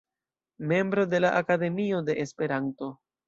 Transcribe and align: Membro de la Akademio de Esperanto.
Membro 0.71 1.03
de 1.05 1.19
la 1.19 1.31
Akademio 1.41 2.01
de 2.01 2.19
Esperanto. 2.21 2.89